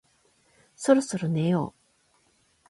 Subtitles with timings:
[0.03, 0.07] も
[0.73, 1.79] うそろそろ寝よう